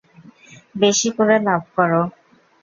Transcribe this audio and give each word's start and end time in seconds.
বেশি 0.75 1.09
করে 1.17 1.35
লাভ 1.47 1.61
করো। 1.75 2.01